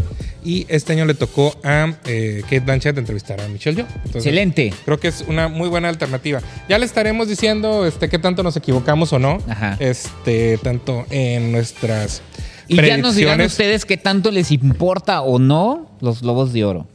[0.45, 3.87] Y este año le tocó a eh, Kate Blanchett entrevistar a Michelle Yeoh.
[3.89, 4.75] Entonces, Excelente.
[4.85, 6.41] Creo que es una muy buena alternativa.
[6.69, 9.39] Ya le estaremos diciendo este, qué tanto nos equivocamos o no.
[9.49, 9.77] Ajá.
[9.79, 12.23] Este, tanto en nuestras
[12.67, 16.87] Y ya nos dirán ustedes qué tanto les importa o no los Globos de Oro.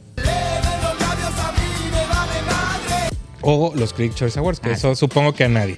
[3.40, 5.74] o los Critic Choice Awards, que Ah, eso supongo que a nadie.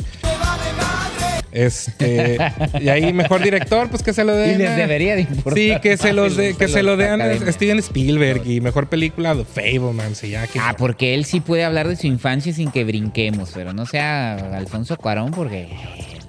[1.52, 2.38] Este,
[2.80, 4.54] y ahí mejor director, pues que se lo den.
[4.54, 5.54] Y les debería de importar.
[5.54, 7.52] Sí, que se los de, que se lo den a.
[7.52, 11.88] Steven Spielberg y mejor película The Fablemans y ya Ah, porque él sí puede hablar
[11.88, 15.68] de su infancia sin que brinquemos, pero no sea Alfonso Cuarón porque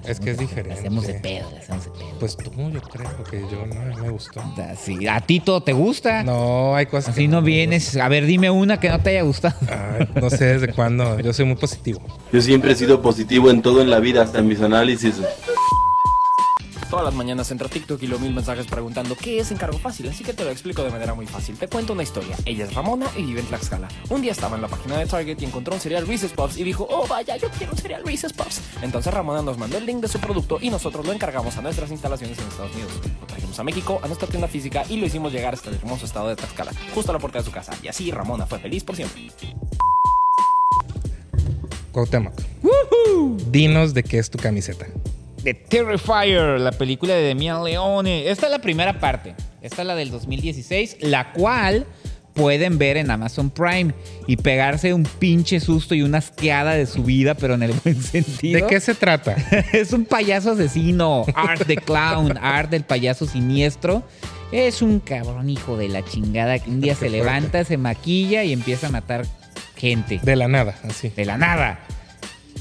[0.06, 0.78] es que es diferente.
[0.78, 2.18] hacemos de pedo, hacemos de pedo.
[2.18, 4.42] Pues tú, yo creo, porque yo no me gustó.
[4.70, 6.22] Así, a ti todo te gusta.
[6.22, 7.96] No, hay cosas Así que no me vienes.
[7.96, 9.54] A ver, dime una que no te haya gustado.
[9.68, 11.20] Ay, no sé desde cuándo.
[11.20, 12.00] Yo soy muy positivo.
[12.32, 15.20] Yo siempre he sido positivo en todo en la vida, hasta en mis análisis.
[16.92, 20.22] Todas las mañanas entra TikTok y lo mil mensajes preguntando qué es encargo fácil, así
[20.24, 21.56] que te lo explico de manera muy fácil.
[21.56, 22.36] Te cuento una historia.
[22.44, 23.88] Ella es Ramona y vive en Tlaxcala.
[24.10, 26.64] Un día estaba en la página de Target y encontró un cereal Reese's Puffs y
[26.64, 28.60] dijo, oh vaya, yo quiero un cereal Reese's Puffs.
[28.82, 31.90] Entonces Ramona nos mandó el link de su producto y nosotros lo encargamos a nuestras
[31.90, 32.92] instalaciones en Estados Unidos.
[33.22, 36.04] Lo trajimos a México, a nuestra tienda física y lo hicimos llegar hasta el hermoso
[36.04, 37.72] estado de Tlaxcala, justo a la puerta de su casa.
[37.82, 39.30] Y así Ramona fue feliz por siempre.
[41.90, 42.34] Cuauhtémoc.
[43.50, 44.86] Dinos de qué es tu camiseta.
[45.42, 48.30] The Terrifier, la película de Demian Leone.
[48.30, 49.34] Esta es la primera parte.
[49.60, 51.86] Esta es la del 2016, la cual
[52.32, 53.92] pueden ver en Amazon Prime
[54.26, 58.00] y pegarse un pinche susto y una asqueada de su vida, pero en el buen
[58.02, 58.60] sentido.
[58.60, 59.32] ¿De qué se trata?
[59.72, 61.24] es un payaso asesino.
[61.34, 64.02] Art the Clown, Art del payaso siniestro.
[64.52, 67.16] Es un cabrón hijo de la chingada que un día se fuerte.
[67.16, 69.26] levanta, se maquilla y empieza a matar
[69.76, 70.20] gente.
[70.22, 71.08] De la nada, así.
[71.08, 71.80] De la nada.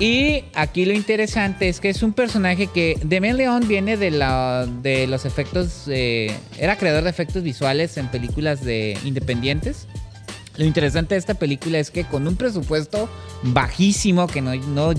[0.02, 4.66] Y aquí lo interesante es que es un personaje que Demian León viene de, la,
[4.82, 9.88] de los efectos, eh, era creador de efectos visuales en películas de independientes.
[10.58, 13.08] Lo interesante de esta película es que con un presupuesto
[13.44, 14.94] bajísimo que no, no,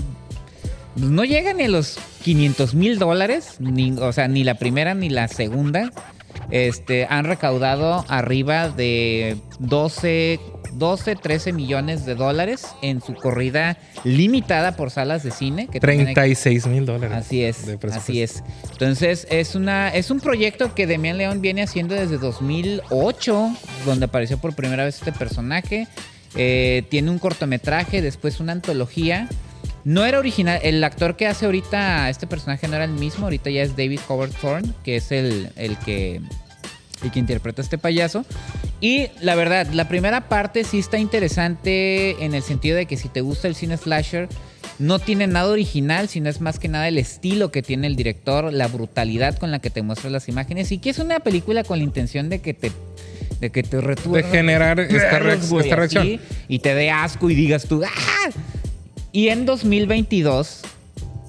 [0.95, 5.09] no llega ni a los 500 mil dólares, ni, o sea, ni la primera ni
[5.09, 5.91] la segunda,
[6.49, 10.39] este, han recaudado arriba de 12,
[10.77, 15.67] 12, 13 millones de dólares en su corrida limitada por salas de cine.
[15.67, 17.17] Que también hay- 36 mil dólares.
[17.17, 17.57] Así es,
[17.91, 18.43] así es.
[18.71, 23.55] Entonces es una es un proyecto que Demian León viene haciendo desde 2008,
[23.85, 25.87] donde apareció por primera vez este personaje.
[26.35, 29.29] Eh, tiene un cortometraje, después una antología.
[29.85, 33.49] No era original, el actor que hace ahorita este personaje no era el mismo, ahorita
[33.49, 36.21] ya es David Howard Thorne, que es el, el que
[37.03, 38.25] el que interpreta a este payaso.
[38.81, 43.09] Y la verdad, la primera parte sí está interesante en el sentido de que si
[43.09, 44.27] te gusta el cine slasher,
[44.79, 48.51] no tiene nada original, sino es más que nada el estilo que tiene el director,
[48.51, 51.77] la brutalidad con la que te muestra las imágenes y que es una película con
[51.77, 52.71] la intención de que te
[53.39, 56.03] de que te retuerza- De generar esta güey, esta reacción.
[56.03, 58.29] así, y te dé asco y digas tú ¡ah!
[59.11, 60.61] Y en 2022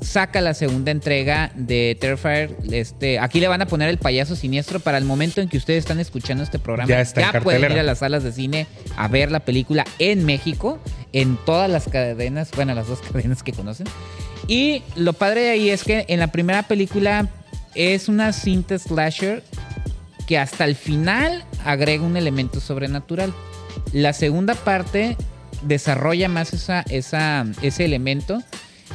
[0.04, 2.56] saca la segunda entrega de Terrifier.
[2.70, 5.80] Este, aquí le van a poner el payaso siniestro para el momento en que ustedes
[5.80, 6.88] están escuchando este programa.
[6.88, 10.78] Ya está pueden ir a las salas de cine a ver la película en México,
[11.12, 13.86] en todas las cadenas, bueno, las dos cadenas que conocen.
[14.46, 17.28] Y lo padre de ahí es que en la primera película
[17.74, 19.42] es una cinta slasher
[20.26, 23.32] que hasta el final agrega un elemento sobrenatural.
[23.92, 25.16] La segunda parte
[25.62, 28.42] desarrolla más esa, esa, ese elemento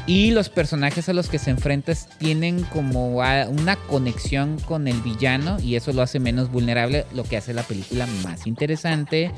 [0.06, 1.80] y los personajes a los que se enfrentan
[2.18, 7.38] tienen como una conexión con el villano y eso lo hace menos vulnerable, lo que
[7.38, 9.32] hace la película más interesante,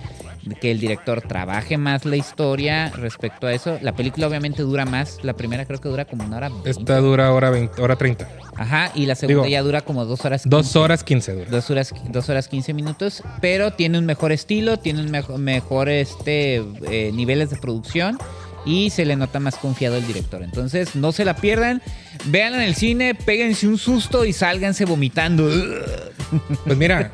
[0.60, 3.78] que el director trabaje más la historia respecto a eso.
[3.82, 6.50] La película obviamente dura más, la primera creo que dura como una hora.
[6.50, 6.70] 20.
[6.70, 8.28] Esta dura hora, 20, hora 30.
[8.56, 10.44] Ajá, y la segunda Digo, ya dura como dos horas.
[10.46, 11.50] Dos horas 15 dura.
[11.50, 15.90] Dos horas, dos horas 15 minutos, pero tiene un mejor estilo, tiene un mejor, mejor
[15.90, 18.18] este, eh, niveles de producción
[18.66, 20.44] y se le nota más confiado el director.
[20.44, 21.82] Entonces, no se la pierdan.
[22.26, 25.50] Vean en el cine, péguense un susto y sálganse vomitando.
[26.66, 27.12] Pues mira,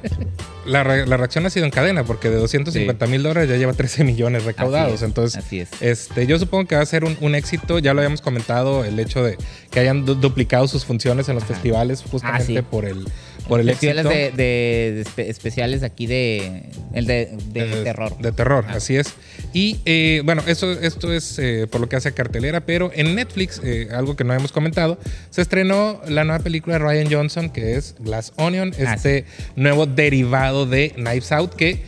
[0.67, 3.73] la, re- la reacción ha sido en cadena, porque de 250 mil dólares ya lleva
[3.73, 4.93] 13 millones recaudados.
[4.93, 5.69] Así es, Entonces, así es.
[5.81, 7.79] Este, yo supongo que va a ser un, un éxito.
[7.79, 9.35] Ya lo habíamos comentado, el hecho de
[9.71, 12.67] que hayan du- duplicado sus funciones en los festivales, justamente Ah, sí.
[12.69, 13.07] por el,
[13.47, 14.19] por el Festivales éxito.
[14.37, 18.17] de, de- de espe- especiales aquí de, el de, de terror.
[18.19, 19.13] De terror, así es.
[19.53, 23.15] Y eh, bueno, esto, esto es eh, por lo que hace a cartelera, pero en
[23.15, 27.49] Netflix, eh, algo que no hemos comentado, se estrenó la nueva película de Ryan Johnson,
[27.49, 31.81] que es Glass Onion, Ah, este nuevo derivado de Knives Out, que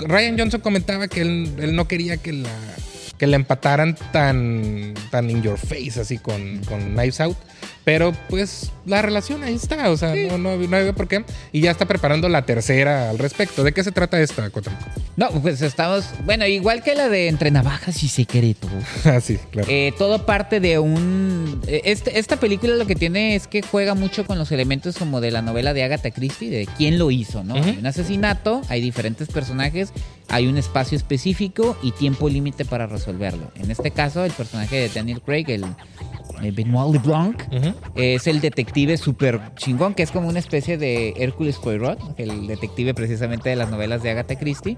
[0.00, 2.48] Ryan Johnson comentaba que él, él no quería que la,
[3.18, 7.36] que la empataran tan, tan in your face, así con, con Knives Out.
[7.84, 11.24] Pero pues la relación ahí está, o sea, no, no, no había por qué.
[11.52, 13.62] Y ya está preparando la tercera al respecto.
[13.62, 14.76] ¿De qué se trata esta, Cotrico?
[15.16, 16.04] No, pues estamos.
[16.24, 18.70] Bueno, igual que la de Entre Navajas y Secretos.
[19.04, 19.68] Ah, sí, claro.
[19.70, 21.60] Eh, todo parte de un.
[21.68, 25.20] eh, Este, esta película lo que tiene es que juega mucho con los elementos como
[25.20, 27.54] de la novela de Agatha Christie, de quién lo hizo, ¿no?
[27.54, 29.90] Hay un asesinato, hay diferentes personajes,
[30.28, 33.52] hay un espacio específico y tiempo límite para resolverlo.
[33.54, 35.64] En este caso, el personaje de Daniel Craig, el
[36.40, 37.42] Benoit LeBlanc,
[37.94, 42.94] es el detective súper chingón, que es como una especie de Hércules Poirot, el detective
[42.94, 44.76] precisamente de las novelas de Agatha Christie.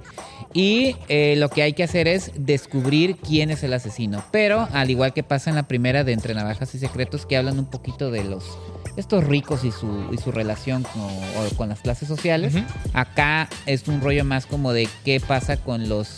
[0.52, 4.22] Y eh, lo que hay que hacer es descubrir quién es el asesino.
[4.30, 7.58] Pero al igual que pasa en la primera de Entre Navajas y Secretos, que hablan
[7.58, 8.58] un poquito de los
[8.96, 12.54] estos ricos y su, y su relación con, o con las clases sociales,
[12.94, 16.16] acá es un rollo más como de qué pasa con los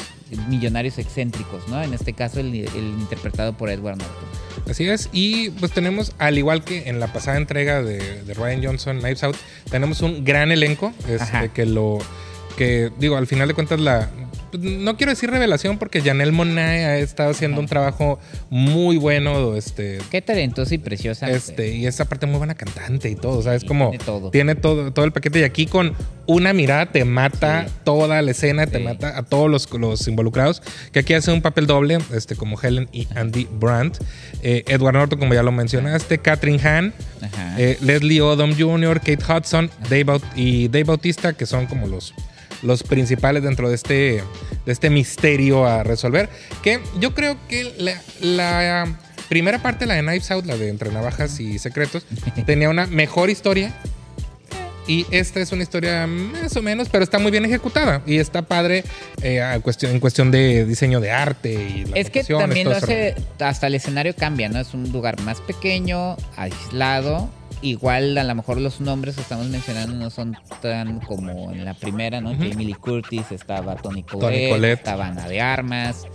[0.49, 1.83] millonarios excéntricos, ¿no?
[1.83, 4.29] En este caso el, el interpretado por Edward Norton.
[4.69, 5.09] Así es.
[5.13, 9.25] Y pues tenemos, al igual que en la pasada entrega de, de Ryan Johnson, Knives
[9.25, 9.37] Out,
[9.71, 10.93] tenemos un gran elenco.
[11.09, 11.99] Este, que lo.
[12.57, 14.11] Que digo, al final de cuentas, la.
[14.51, 18.19] Pues, No quiero decir revelación porque Janelle Monáe ha estado haciendo un trabajo
[18.51, 19.57] muy bueno.
[19.57, 21.31] Este, Qué talentosa y preciosa.
[21.31, 23.39] este, y esa parte muy buena cantante y todo.
[23.39, 23.91] O sea, es como.
[23.91, 24.31] tiene todo.
[24.31, 25.41] Tiene todo, todo el paquete.
[25.41, 25.95] Y aquí con
[26.27, 27.75] una mirada te mata Sí.
[27.85, 30.63] toda la escena, te mata a todos los, los involucrados.
[30.93, 33.99] Que aquí hace un papel doble, este, como Helen y Andy Brandt.
[34.43, 36.19] Eh, Edward Norton, como ya lo mencionaste.
[36.19, 36.93] Catherine Hahn.
[37.59, 42.15] Eh, Leslie Odom Jr., Kate Hudson Dave Baut- y Dave Bautista, que son como los,
[42.63, 44.23] los principales dentro de este,
[44.67, 46.29] de este misterio a resolver.
[46.63, 50.91] Que yo creo que la, la primera parte, la de Knives Out, la de Entre
[50.91, 52.05] Navajas y Secretos,
[52.47, 53.75] tenía una mejor historia.
[54.87, 58.03] Y esta es una historia más o menos, pero está muy bien ejecutada.
[58.07, 58.83] Y está padre
[59.23, 62.75] eh, a cuestión, en cuestión de diseño de arte y las Es que también lo
[62.75, 64.59] hace, hasta el escenario cambia, ¿no?
[64.59, 67.31] Es un lugar más pequeño, aislado.
[67.63, 71.75] Igual a lo mejor los nombres que estamos mencionando no son tan como en la
[71.75, 72.31] primera, ¿no?
[72.51, 74.51] Jamie Lee Curtis, estaba Tony Collette.
[74.79, 76.07] estaba Ana de Armas.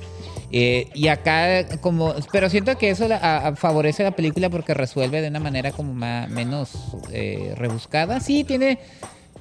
[0.51, 4.73] Eh, y acá como, pero siento que eso la- a- a- favorece la película porque
[4.73, 6.71] resuelve de una manera como más, menos
[7.11, 8.19] eh, rebuscada.
[8.19, 8.79] Sí, tiene...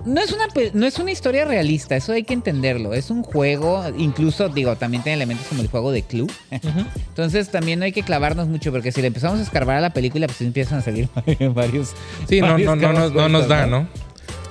[0.05, 2.93] No es, una, no es una historia realista, eso hay que entenderlo.
[2.93, 6.25] Es un juego, incluso, digo, también tiene elementos como el juego de Clue.
[6.25, 6.87] Ujú.
[7.09, 9.91] Entonces también no hay que clavarnos mucho porque si le empezamos a escarbar a la
[9.91, 11.09] película, pues empiezan a salir
[11.55, 11.93] varios.
[12.29, 13.89] Sí, no, varios no, no, no, no nos da, ¿no?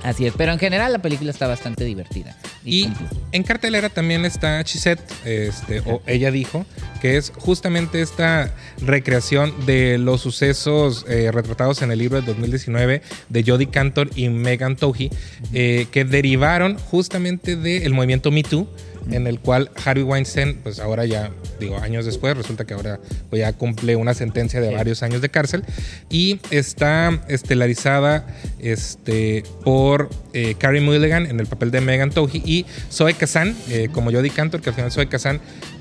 [0.04, 2.36] Así es, pero en general la película está bastante divertida.
[2.66, 2.90] Y
[3.32, 6.66] en cartelera también está Chisette, este, o ella dijo,
[7.02, 13.02] que es justamente esta recreación de los sucesos eh, retratados en el libro de 2019
[13.30, 15.10] de Jodie Cantor y Megan Tohi,
[15.54, 18.68] eh, que derivaron justamente del movimiento Me Too,
[19.12, 23.40] en el cual Harvey Weinstein, pues ahora ya, digo, años después, resulta que ahora pues
[23.42, 24.76] ya cumple una sentencia de Sí.
[24.76, 25.64] varios años de cárcel
[26.10, 28.26] y está estelarizada
[28.60, 33.90] este, por eh, Carrie Mulligan en el papel de Megan Tohi y Zoe Kazan eh,
[33.92, 35.40] como Jodie Cantor, que al final Zoe Kazan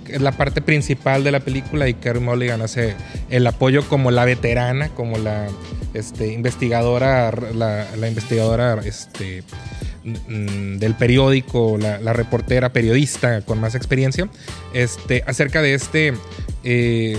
[0.09, 2.95] es la parte principal de la película y Carrie Mulligan hace
[3.31, 5.49] el apoyo como la veterana, como la
[5.95, 9.43] este, investigadora, la, la investigadora este,
[10.05, 14.29] del periódico, la, la reportera periodista con más experiencia,
[14.75, 16.13] este, acerca de este
[16.65, 17.17] eh,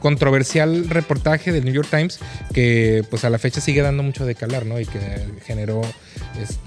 [0.00, 2.18] controversial reportaje del New York Times
[2.52, 4.78] que pues a la fecha sigue dando mucho de calar, ¿no?
[4.78, 4.98] Y que
[5.46, 5.80] generó
[6.34, 6.58] Pues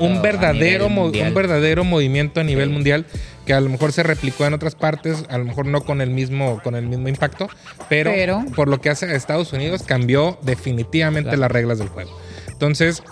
[0.00, 2.72] un verdadero un verdadero movimiento a nivel Sí.
[2.74, 3.06] mundial
[3.46, 6.10] que a lo mejor se replicó en otras partes, a lo mejor no con el
[6.10, 7.48] mismo con el mismo impacto,
[7.88, 11.40] pero, Pero- por lo que hace a Estados Unidos cambió definitivamente Claro.
[11.40, 12.10] las reglas del juego.
[12.48, 13.02] Entonces,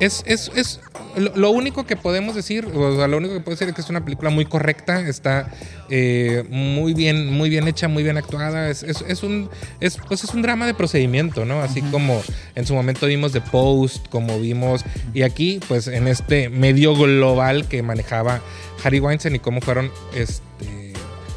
[0.00, 0.80] es, es, es
[1.16, 3.88] lo, único que podemos decir, o sea, lo único que puedo decir es que es
[3.88, 5.50] una película muy correcta, está
[5.88, 8.68] eh, muy bien, muy bien hecha, muy bien actuada.
[8.68, 9.48] Es, es, es un,
[9.80, 11.62] es, pues es un drama de procedimiento, ¿no?
[11.62, 12.22] Así como
[12.54, 17.66] en su momento vimos The Post, como vimos, y aquí, pues en este medio global
[17.66, 18.42] que manejaba
[18.84, 20.85] Harry Weinstein y cómo fueron este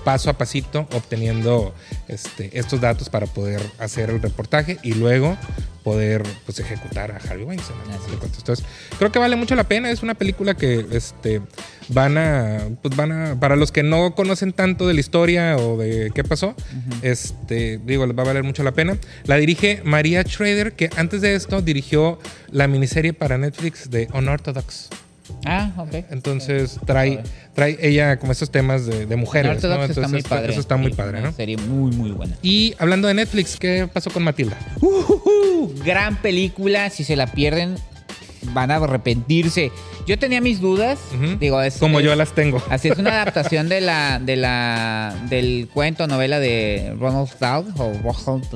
[0.04, 1.74] paso a pasito obteniendo
[2.08, 5.38] este, estos datos para poder hacer el reportaje y luego
[5.84, 7.78] poder pues, ejecutar a Harvey Weinstein.
[8.38, 8.66] Entonces,
[8.98, 9.90] creo que vale mucho la pena.
[9.90, 11.42] Es una película que este,
[11.90, 15.78] van a, pues van a, para los que no conocen tanto de la historia o
[15.78, 16.56] de qué pasó,
[17.02, 18.98] este, digo, les va a valer mucho la pena.
[19.26, 22.20] La dirige María Schrader, que antes de esto dirigió
[22.52, 24.90] la miniserie para Netflix de Unorthodox.
[25.46, 26.06] Ah, ok.
[26.12, 27.22] Entonces trae,
[27.54, 29.64] trae ella como estos temas de, de mujeres.
[29.64, 29.84] ¿no?
[29.84, 30.52] está muy esto- padre.
[30.52, 31.32] Eso está muy Sí, padre, ¿no?
[31.32, 32.36] serie muy, muy buena.
[32.42, 34.58] Y hablando de Netflix, ¿qué pasó con Matilda?
[34.82, 36.90] Uh, gran película.
[36.90, 37.76] Si se la pierden,
[38.54, 39.72] van a arrepentirse.
[40.08, 40.98] Yo tenía mis dudas.
[41.40, 42.62] Digo, es, Como es- yo las tengo.
[42.70, 47.92] Así es una adaptación de la, de la, del cuento novela de Ronald Dahl o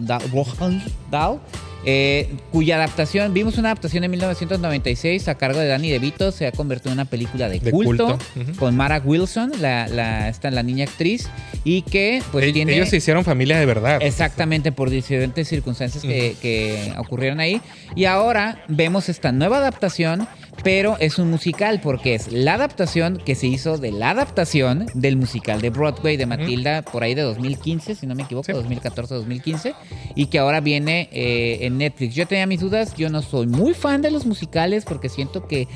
[0.02, 1.40] Dahl, Dahl,
[1.86, 6.52] eh, cuya adaptación, vimos una adaptación en 1996 a cargo de Danny DeVito, se ha
[6.52, 8.18] convertido en una película de, De culto,
[8.58, 11.30] con Mara Wilson, la, la, esta, la niña actriz,
[11.64, 12.76] y que pues tiene...
[12.76, 14.00] Ellos se hicieron familia de verdad.
[14.02, 17.62] Exactamente, por diferentes circunstancias que, que ocurrieron ahí.
[17.96, 20.28] Y ahora vemos esta nueva adaptación,
[20.64, 25.18] pero es un musical, porque es la adaptación que se hizo de la adaptación del
[25.18, 29.74] musical de Broadway de Matilda, por ahí de 2015, si no me equivoco, 2014-2015,
[30.16, 32.16] y que ahora viene eh, en Netflix.
[32.16, 35.68] Yo tenía mis dudas, yo no soy muy fan de los musicales, porque siento que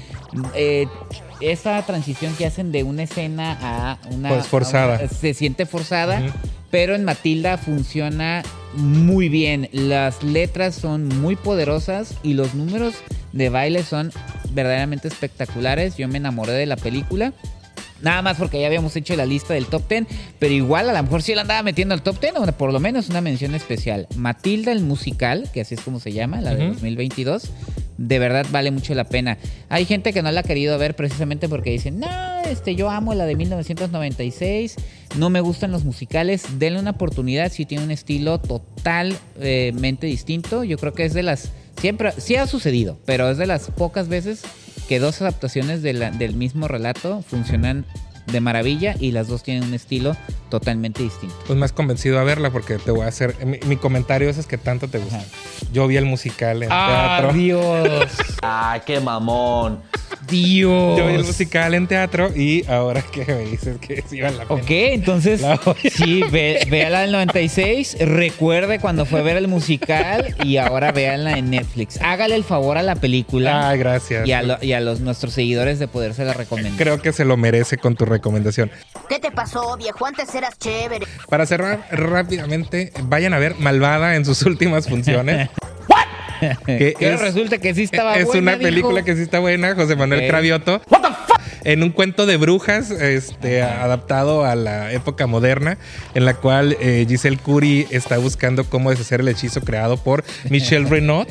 [0.54, 0.88] eh,
[1.42, 4.30] esa transición que hacen de una escena a una...
[4.30, 4.96] Pues forzada.
[4.98, 6.22] a una- se siente forzada.
[6.70, 8.44] Pero en Matilda funciona
[8.76, 9.70] muy bien.
[9.72, 12.94] Las letras son muy poderosas y los números
[13.32, 14.12] de baile son
[14.53, 15.97] verdaderamente espectaculares.
[15.97, 17.33] Yo me enamoré de la película.
[18.01, 20.05] Nada más porque ya habíamos hecho la lista del top 10,
[20.38, 22.79] pero igual a lo mejor sí la andaba metiendo al top 10, o por lo
[22.79, 24.07] menos una mención especial.
[24.15, 26.73] Matilda el musical, que así es como se llama, la de Ujú.
[26.73, 27.49] 2022,
[27.97, 29.39] de verdad vale mucho la pena.
[29.69, 32.07] Hay gente que no la ha querido ver precisamente porque dicen, no,
[32.47, 34.75] este, yo amo la de 1996,
[35.17, 40.63] no me gustan los musicales, denle una oportunidad, si tiene un estilo totalmente distinto.
[40.63, 44.08] Yo creo que es de las, siempre, sí ha sucedido, pero es de las pocas
[44.08, 44.42] veces
[44.88, 47.86] que dos adaptaciones de la- del mismo relato funcionan
[48.32, 50.16] de maravilla y las dos tienen un estilo
[50.50, 51.36] totalmente distinto.
[51.48, 53.46] Pues me has convencido a verla porque te voy a hacer.
[53.46, 55.24] Mi, mi comentario es, es que tanto te gusta.
[55.72, 57.32] Yo vi el musical en teatro.
[57.34, 57.88] Dios!
[58.42, 59.80] ¡Ay, qué mamón!
[60.28, 60.98] Dios.
[60.98, 64.46] Yo vi el musical en teatro y ahora que me dices que sí vale la
[64.46, 64.62] pena.
[64.62, 65.60] Ok, entonces, La
[65.92, 71.38] sí, ve, véala del 96, recuerde cuando fue a ver el musical y ahora véanla
[71.38, 72.00] en Netflix.
[72.02, 74.28] Hágale el favor a la película Ah, gracias.
[74.28, 76.74] y a, lo- y a los nuestros seguidores de poderse la recomendar.
[76.78, 78.70] Creo que se lo merece con tu recomendación.
[79.10, 80.06] ¿Qué te pasó, viejo?
[80.06, 81.06] Antes eras chévere.
[81.30, 85.50] Para cerrar rápidamente, vayan a ver Malvada en sus últimas funciones.
[86.65, 89.06] que Que resulta que sí estaba es buena, una película dijo.
[89.06, 90.30] que sí está buena, José Manuel Ok.
[90.30, 90.82] Cravioto.
[91.63, 95.78] En un cuento de brujas, este, adaptado a la época moderna,
[96.13, 100.88] en la cual eh, Giselle Curie está buscando cómo deshacer el hechizo creado por Michel
[100.89, 101.28] Renaud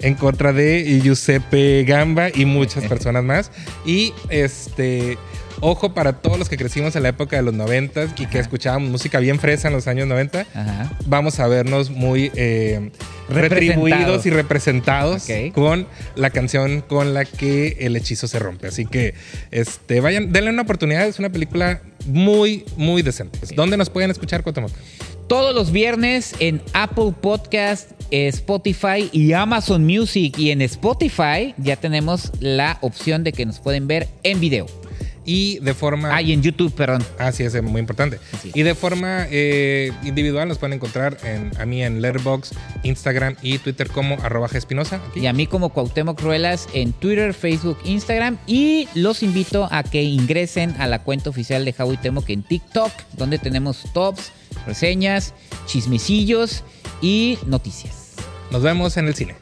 [0.00, 3.50] en contra de Giuseppe Gamba y muchas personas más.
[3.86, 5.16] Y este.
[5.64, 8.90] Ojo para todos los que crecimos en la época de los 90 y que escuchábamos
[8.90, 10.40] música bien fresa en los años 90.
[10.54, 10.90] Ajá.
[11.06, 12.90] Vamos a vernos muy eh.
[13.32, 18.68] Retribuidos y representados con la canción con la que el hechizo se rompe.
[18.68, 19.14] Así que
[19.50, 21.06] este, vayan, denle una oportunidad.
[21.06, 23.38] Es una película muy, muy decente.
[23.54, 24.72] ¿Dónde nos pueden escuchar, Cuauhtémoc?
[25.28, 30.36] Todos los viernes en Apple Podcast, eh, Spotify y Amazon Music.
[30.38, 34.66] Y en Spotify ya tenemos la opción de que nos pueden ver en video.
[35.24, 36.14] Y de forma.
[36.14, 37.04] Ah, y en YouTube, perdón.
[37.18, 38.18] Ah, sí, es muy importante.
[38.54, 43.58] Y de forma eh, individual nos pueden encontrar en, a mí en Letterboxd, Instagram y
[43.58, 45.00] Twitter como arroba Gespinosa.
[45.14, 48.38] Y a mí como Cuauhtémoc Ruelas en Twitter, Facebook, Instagram.
[48.46, 52.90] Y los invito a que ingresen a la cuenta oficial de Howie Temoc en TikTok,
[53.16, 54.32] donde tenemos tops,
[54.66, 55.34] reseñas,
[55.66, 56.64] chismecillos
[57.00, 58.14] y noticias.
[58.50, 59.36] Nos vemos en el cine.